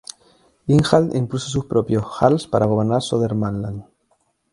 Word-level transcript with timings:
Ingjald 0.67 1.13
impuso 1.15 1.47
sus 1.47 1.65
propios 1.65 2.03
jarls 2.03 2.47
para 2.47 2.65
gobernar 2.65 3.03
Södermanland. 3.03 3.85